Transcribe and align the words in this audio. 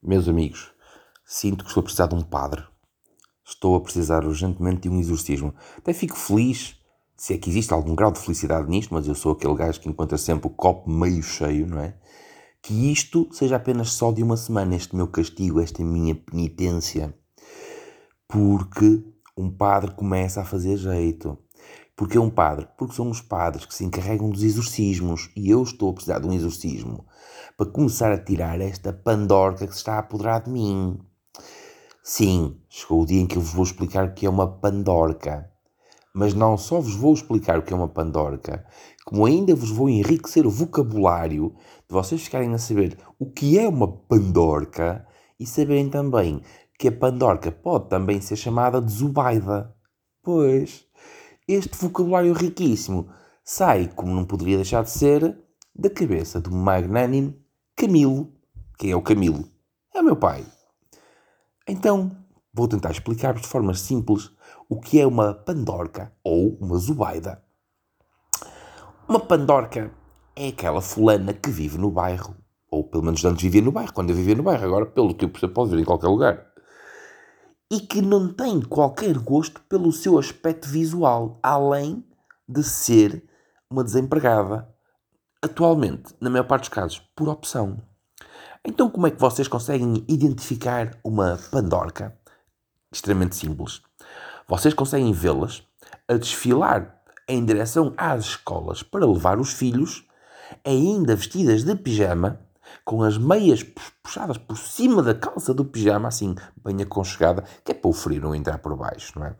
Meus 0.00 0.28
amigos, 0.28 0.70
sinto 1.26 1.64
que 1.64 1.70
estou 1.70 1.80
a 1.80 1.84
precisar 1.84 2.06
de 2.06 2.14
um 2.14 2.22
padre. 2.22 2.62
Estou 3.44 3.74
a 3.74 3.80
precisar 3.80 4.24
urgentemente 4.24 4.82
de 4.82 4.88
um 4.88 5.00
exorcismo. 5.00 5.52
Até 5.76 5.92
fico 5.92 6.16
feliz, 6.16 6.76
se 7.16 7.34
é 7.34 7.38
que 7.38 7.50
existe 7.50 7.72
algum 7.72 7.96
grau 7.96 8.12
de 8.12 8.20
felicidade 8.20 8.70
nisto, 8.70 8.94
mas 8.94 9.08
eu 9.08 9.14
sou 9.16 9.32
aquele 9.32 9.56
gajo 9.56 9.80
que 9.80 9.88
encontra 9.88 10.16
sempre 10.16 10.46
o 10.46 10.50
copo 10.50 10.88
meio 10.88 11.20
cheio, 11.20 11.66
não 11.66 11.80
é? 11.80 11.96
Que 12.62 12.92
isto 12.92 13.28
seja 13.32 13.56
apenas 13.56 13.90
só 13.90 14.12
de 14.12 14.22
uma 14.22 14.36
semana, 14.36 14.76
este 14.76 14.94
meu 14.94 15.08
castigo, 15.08 15.60
esta 15.60 15.82
minha 15.82 16.14
penitência. 16.14 17.12
Porque 18.28 19.02
um 19.36 19.50
padre 19.50 19.90
começa 19.96 20.42
a 20.42 20.44
fazer 20.44 20.76
jeito. 20.76 21.36
Porque 21.98 22.16
é 22.16 22.20
um 22.20 22.30
padre? 22.30 22.68
Porque 22.76 22.94
são 22.94 23.10
os 23.10 23.20
padres 23.20 23.66
que 23.66 23.74
se 23.74 23.84
encarregam 23.84 24.30
dos 24.30 24.44
exorcismos 24.44 25.32
e 25.34 25.50
eu 25.50 25.60
estou 25.64 25.90
a 25.90 25.94
precisar 25.94 26.20
de 26.20 26.28
um 26.28 26.32
exorcismo 26.32 27.04
para 27.56 27.66
começar 27.66 28.12
a 28.12 28.22
tirar 28.22 28.60
esta 28.60 28.92
pandorca 28.92 29.66
que 29.66 29.72
se 29.72 29.78
está 29.78 29.94
a 29.94 29.98
apoderar 29.98 30.44
de 30.44 30.48
mim. 30.48 30.96
Sim, 32.00 32.56
chegou 32.68 33.02
o 33.02 33.04
dia 33.04 33.20
em 33.20 33.26
que 33.26 33.36
eu 33.36 33.42
vos 33.42 33.52
vou 33.52 33.64
explicar 33.64 34.04
o 34.04 34.14
que 34.14 34.26
é 34.26 34.30
uma 34.30 34.46
pandorca. 34.46 35.50
Mas 36.14 36.34
não 36.34 36.56
só 36.56 36.80
vos 36.80 36.94
vou 36.94 37.12
explicar 37.12 37.58
o 37.58 37.62
que 37.62 37.72
é 37.72 37.76
uma 37.76 37.88
pandorca, 37.88 38.64
como 39.04 39.26
ainda 39.26 39.52
vos 39.56 39.70
vou 39.70 39.88
enriquecer 39.88 40.46
o 40.46 40.50
vocabulário 40.50 41.52
de 41.88 41.92
vocês 41.92 42.22
ficarem 42.22 42.54
a 42.54 42.58
saber 42.58 42.96
o 43.18 43.28
que 43.28 43.58
é 43.58 43.66
uma 43.68 43.90
pandorca 43.90 45.04
e 45.38 45.44
saberem 45.44 45.90
também 45.90 46.42
que 46.78 46.86
a 46.86 46.92
pandorca 46.92 47.50
pode 47.50 47.88
também 47.88 48.20
ser 48.20 48.36
chamada 48.36 48.80
de 48.80 48.92
zubaida. 48.92 49.74
Pois, 50.22 50.87
este 51.48 51.76
vocabulário 51.78 52.34
riquíssimo 52.34 53.08
sai, 53.42 53.90
como 53.96 54.14
não 54.14 54.26
poderia 54.26 54.56
deixar 54.56 54.84
de 54.84 54.90
ser, 54.90 55.36
da 55.74 55.88
cabeça 55.88 56.38
do 56.38 56.52
magnânimo 56.52 57.34
Camilo. 57.74 58.30
Quem 58.78 58.90
é 58.90 58.96
o 58.96 59.00
Camilo? 59.00 59.48
É 59.94 60.00
o 60.00 60.04
meu 60.04 60.16
pai. 60.16 60.44
Então, 61.66 62.12
vou 62.52 62.68
tentar 62.68 62.90
explicar-vos 62.90 63.42
de 63.42 63.48
forma 63.48 63.72
simples 63.72 64.30
o 64.68 64.78
que 64.78 65.00
é 65.00 65.06
uma 65.06 65.32
pandorca 65.32 66.12
ou 66.22 66.58
uma 66.60 66.76
zubaida. 66.76 67.42
Uma 69.08 69.20
pandorca 69.20 69.90
é 70.36 70.48
aquela 70.48 70.82
fulana 70.82 71.32
que 71.32 71.50
vive 71.50 71.78
no 71.78 71.90
bairro, 71.90 72.36
ou 72.70 72.84
pelo 72.84 73.04
menos 73.04 73.24
antes 73.24 73.42
vivia 73.42 73.62
no 73.62 73.72
bairro, 73.72 73.94
quando 73.94 74.10
eu 74.10 74.16
vivia 74.16 74.34
no 74.34 74.42
bairro, 74.42 74.66
agora 74.66 74.84
pelo 74.84 75.14
que 75.14 75.24
eu 75.24 75.30
percebo 75.30 75.54
pode 75.54 75.70
vir 75.70 75.80
em 75.80 75.84
qualquer 75.84 76.08
lugar. 76.08 76.47
E 77.70 77.80
que 77.80 78.00
não 78.00 78.32
tem 78.32 78.60
qualquer 78.62 79.18
gosto 79.18 79.60
pelo 79.62 79.92
seu 79.92 80.18
aspecto 80.18 80.68
visual, 80.68 81.38
além 81.42 82.04
de 82.48 82.62
ser 82.62 83.22
uma 83.70 83.84
desempregada 83.84 84.66
atualmente, 85.42 86.14
na 86.20 86.30
maior 86.30 86.44
parte 86.44 86.62
dos 86.62 86.70
casos, 86.70 87.02
por 87.14 87.28
opção. 87.28 87.80
Então, 88.64 88.90
como 88.90 89.06
é 89.06 89.10
que 89.10 89.20
vocês 89.20 89.46
conseguem 89.46 90.04
identificar 90.08 90.98
uma 91.04 91.38
pandorca? 91.50 92.18
Extremamente 92.90 93.36
simples. 93.36 93.82
Vocês 94.48 94.74
conseguem 94.74 95.12
vê-las 95.12 95.62
a 96.08 96.14
desfilar 96.14 97.02
em 97.28 97.44
direção 97.44 97.92
às 97.96 98.24
escolas 98.24 98.82
para 98.82 99.06
levar 99.06 99.38
os 99.38 99.52
filhos, 99.52 100.04
ainda 100.64 101.14
vestidas 101.14 101.62
de 101.64 101.74
pijama, 101.76 102.40
com 102.84 103.02
as 103.02 103.18
meias 103.18 103.62
puxadas 104.02 104.38
por 104.38 104.56
cima 104.56 105.02
da 105.02 105.14
calça 105.14 105.52
do 105.52 105.64
pijama, 105.64 106.08
assim, 106.08 106.34
bem 106.64 106.82
aconchegada, 106.82 107.44
que 107.64 107.72
é 107.72 107.74
para 107.74 107.88
o 107.88 107.92
frio 107.92 108.22
não 108.22 108.34
entrar 108.34 108.58
por 108.58 108.76
baixo, 108.76 109.18
não 109.18 109.26
é? 109.26 109.36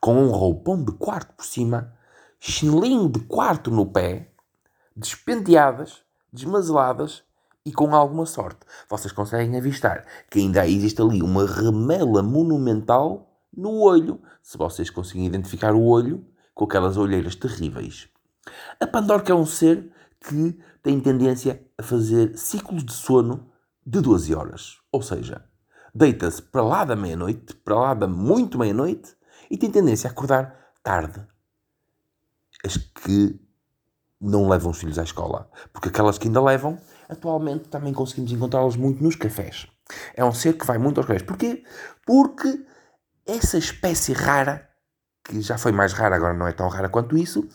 Com 0.00 0.14
um 0.14 0.30
roupão 0.30 0.82
de 0.84 0.92
quarto 0.92 1.34
por 1.34 1.44
cima, 1.44 1.92
chinelinho 2.38 3.08
de 3.08 3.20
quarto 3.20 3.70
no 3.70 3.86
pé, 3.86 4.30
despenteadas, 4.94 6.02
desmazeladas 6.32 7.22
e 7.64 7.72
com 7.72 7.94
alguma 7.94 8.26
sorte. 8.26 8.60
Vocês 8.88 9.12
conseguem 9.12 9.56
avistar 9.56 10.04
que 10.30 10.38
ainda 10.38 10.66
existe 10.66 11.02
ali 11.02 11.22
uma 11.22 11.46
remela 11.46 12.22
monumental 12.22 13.36
no 13.54 13.80
olho, 13.80 14.20
se 14.42 14.56
vocês 14.56 14.90
conseguem 14.90 15.26
identificar 15.26 15.74
o 15.74 15.82
olho 15.82 16.24
com 16.54 16.64
aquelas 16.64 16.96
olheiras 16.96 17.34
terríveis. 17.34 18.08
A 18.80 18.86
Pandorca 18.86 19.32
é 19.32 19.34
um 19.34 19.44
ser 19.44 19.92
que 20.26 20.58
tem 20.82 21.00
tendência 21.00 21.64
a 21.78 21.82
fazer 21.82 22.36
ciclos 22.36 22.84
de 22.84 22.92
sono 22.92 23.48
de 23.84 24.00
12 24.00 24.34
horas. 24.34 24.78
Ou 24.90 25.00
seja, 25.00 25.44
deita-se 25.94 26.42
para 26.42 26.62
lá 26.62 26.84
da 26.84 26.96
meia-noite, 26.96 27.54
para 27.54 27.76
lá 27.76 27.94
da 27.94 28.08
muito 28.08 28.58
meia-noite, 28.58 29.16
e 29.48 29.56
tem 29.56 29.70
tendência 29.70 30.08
a 30.08 30.12
acordar 30.12 30.72
tarde. 30.82 31.24
As 32.64 32.76
que 32.76 33.40
não 34.20 34.48
levam 34.48 34.72
os 34.72 34.78
filhos 34.78 34.98
à 34.98 35.04
escola. 35.04 35.48
Porque 35.72 35.88
aquelas 35.88 36.18
que 36.18 36.26
ainda 36.26 36.42
levam, 36.42 36.76
atualmente 37.08 37.68
também 37.68 37.92
conseguimos 37.92 38.32
encontrá-las 38.32 38.74
muito 38.74 39.02
nos 39.02 39.14
cafés. 39.14 39.68
É 40.14 40.24
um 40.24 40.32
ser 40.32 40.54
que 40.54 40.66
vai 40.66 40.78
muito 40.78 40.98
aos 40.98 41.06
cafés. 41.06 41.22
Porquê? 41.22 41.62
Porque 42.04 42.66
essa 43.24 43.58
espécie 43.58 44.12
rara, 44.12 44.68
que 45.22 45.40
já 45.40 45.56
foi 45.56 45.70
mais 45.70 45.92
rara, 45.92 46.16
agora 46.16 46.34
não 46.34 46.48
é 46.48 46.52
tão 46.52 46.68
rara 46.68 46.88
quanto 46.88 47.16
isso, 47.16 47.48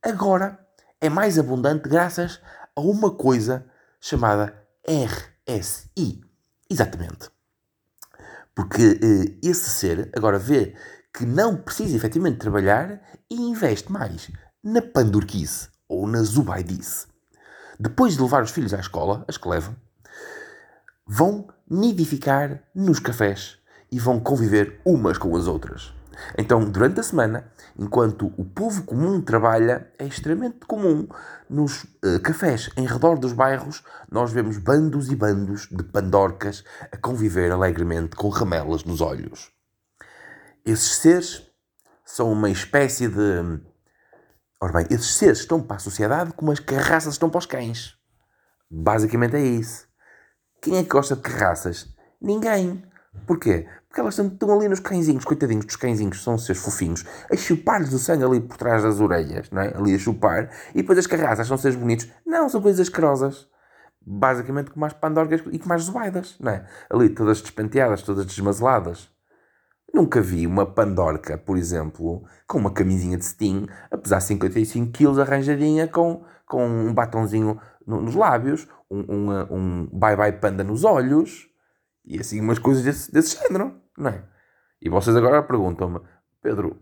agora 0.00 0.67
é 1.00 1.08
mais 1.08 1.38
abundante 1.38 1.88
graças 1.88 2.40
a 2.74 2.80
uma 2.80 3.10
coisa 3.10 3.66
chamada 4.00 4.54
RSI. 4.86 6.20
Exatamente. 6.70 7.30
Porque 8.54 8.98
eh, 9.02 9.38
esse 9.48 9.70
ser 9.70 10.10
agora 10.16 10.38
vê 10.38 10.74
que 11.12 11.24
não 11.24 11.56
precisa 11.56 11.96
efetivamente 11.96 12.38
trabalhar 12.38 13.00
e 13.30 13.34
investe 13.34 13.90
mais 13.90 14.30
na 14.62 14.82
pandurquice 14.82 15.68
ou 15.88 16.06
na 16.06 16.22
zubaidice. 16.22 17.06
Depois 17.78 18.16
de 18.16 18.22
levar 18.22 18.42
os 18.42 18.50
filhos 18.50 18.74
à 18.74 18.80
escola, 18.80 19.24
as 19.28 19.36
que 19.36 19.48
levam, 19.48 19.76
vão 21.06 21.48
nidificar 21.70 22.62
nos 22.74 22.98
cafés 22.98 23.58
e 23.90 23.98
vão 23.98 24.20
conviver 24.20 24.80
umas 24.84 25.16
com 25.16 25.34
as 25.36 25.46
outras. 25.46 25.97
Então, 26.36 26.64
durante 26.64 27.00
a 27.00 27.02
semana, 27.02 27.52
enquanto 27.78 28.32
o 28.36 28.44
povo 28.44 28.82
comum 28.84 29.20
trabalha, 29.20 29.92
é 29.98 30.06
extremamente 30.06 30.60
comum 30.66 31.08
nos 31.48 31.84
uh, 31.84 32.20
cafés 32.22 32.70
em 32.76 32.86
redor 32.86 33.18
dos 33.18 33.32
bairros, 33.32 33.82
nós 34.10 34.32
vemos 34.32 34.58
bandos 34.58 35.10
e 35.10 35.16
bandos 35.16 35.68
de 35.70 35.82
pandorcas 35.82 36.64
a 36.92 36.96
conviver 36.96 37.50
alegremente 37.50 38.16
com 38.16 38.28
ramelas 38.28 38.84
nos 38.84 39.00
olhos. 39.00 39.50
Esses 40.64 40.96
seres 40.96 41.42
são 42.04 42.32
uma 42.32 42.50
espécie 42.50 43.08
de 43.08 43.60
Ora 44.60 44.72
bem, 44.72 44.86
esses 44.90 45.14
seres 45.14 45.38
estão 45.38 45.62
para 45.62 45.76
a 45.76 45.80
sociedade 45.80 46.32
como 46.32 46.50
as 46.50 46.58
carraças 46.58 47.14
estão 47.14 47.30
para 47.30 47.38
os 47.38 47.46
cães. 47.46 47.94
Basicamente 48.68 49.36
é 49.36 49.40
isso. 49.40 49.86
Quem 50.60 50.76
é 50.76 50.82
que 50.82 50.88
gosta 50.88 51.14
de 51.14 51.22
carraças? 51.22 51.94
Ninguém. 52.20 52.82
Porquê? 53.26 53.66
Porque 53.88 54.00
elas 54.00 54.18
estão 54.18 54.52
ali 54.54 54.68
nos 54.68 54.80
cãezinhos, 54.80 55.24
coitadinhos 55.24 55.64
dos 55.64 55.76
cãezinhos, 55.76 56.22
são 56.22 56.36
seus 56.36 56.58
fofinhos, 56.58 57.04
a 57.30 57.36
chupar-lhes 57.36 57.92
o 57.92 57.98
sangue 57.98 58.24
ali 58.24 58.40
por 58.40 58.56
trás 58.56 58.82
das 58.82 59.00
orelhas, 59.00 59.50
não 59.50 59.62
é? 59.62 59.74
Ali 59.74 59.94
a 59.94 59.98
chupar. 59.98 60.50
E 60.74 60.82
depois 60.82 60.98
as 60.98 61.06
carraças 61.06 61.46
são 61.46 61.56
seres 61.56 61.76
bonitos. 61.76 62.08
Não, 62.24 62.48
são 62.48 62.60
coisas 62.60 62.80
asquerosas. 62.80 63.48
Basicamente 64.00 64.70
como 64.70 64.84
as 64.84 64.92
pandorgas 64.92 65.42
e 65.50 65.58
como 65.58 65.74
as 65.74 65.84
zubaidas, 65.84 66.36
não 66.38 66.52
é? 66.52 66.66
Ali 66.90 67.08
todas 67.08 67.40
despenteadas, 67.40 68.02
todas 68.02 68.26
desmazeladas. 68.26 69.10
Nunca 69.92 70.20
vi 70.20 70.46
uma 70.46 70.66
pandorca, 70.66 71.38
por 71.38 71.56
exemplo, 71.56 72.22
com 72.46 72.58
uma 72.58 72.70
camisinha 72.70 73.16
de 73.16 73.24
cetim, 73.24 73.66
a 73.90 73.96
pesar 73.96 74.20
55 74.20 74.92
kg 74.92 75.20
arranjadinha 75.20 75.88
com, 75.88 76.22
com 76.46 76.66
um 76.66 76.92
batonzinho 76.92 77.58
no, 77.86 78.02
nos 78.02 78.14
lábios, 78.14 78.68
um, 78.90 79.00
um, 79.00 79.30
um 79.50 79.88
bye-bye 79.90 80.32
panda 80.32 80.62
nos 80.62 80.84
olhos 80.84 81.47
e 82.08 82.18
assim 82.18 82.40
umas 82.40 82.58
coisas 82.58 82.82
desse, 82.82 83.12
desse 83.12 83.38
género, 83.38 83.80
não 83.96 84.10
é? 84.10 84.24
E 84.80 84.88
vocês 84.88 85.14
agora 85.14 85.42
perguntam-me, 85.42 86.00
Pedro, 86.40 86.80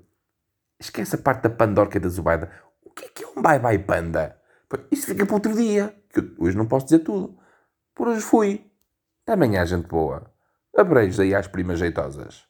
esquece 0.78 1.16
a 1.16 1.18
parte 1.18 1.42
da 1.42 1.50
pandorca 1.50 1.96
e 1.96 2.00
da 2.00 2.08
zubaida, 2.08 2.50
o 2.84 2.90
que 2.90 3.06
é 3.06 3.08
que 3.08 3.24
é 3.24 3.26
um 3.26 3.42
bye-bye 3.42 3.80
panda? 3.80 4.40
Isso 4.90 5.06
fica 5.06 5.26
para 5.26 5.34
outro 5.34 5.52
dia, 5.54 5.94
que 6.10 6.20
hoje 6.38 6.56
não 6.56 6.66
posso 6.66 6.86
dizer 6.86 7.00
tudo. 7.00 7.38
Por 7.94 8.08
hoje 8.08 8.20
fui. 8.20 8.70
Amanhã, 9.26 9.64
gente 9.66 9.88
boa. 9.88 10.30
Abreijos 10.76 11.18
aí 11.18 11.34
às 11.34 11.48
primas 11.48 11.78
jeitosas. 11.78 12.44